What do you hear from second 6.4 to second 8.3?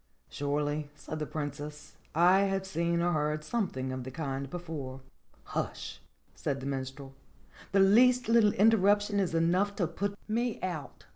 the Minstrel. "The least